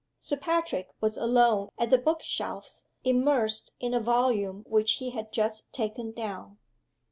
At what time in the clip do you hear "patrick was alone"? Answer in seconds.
0.37-1.69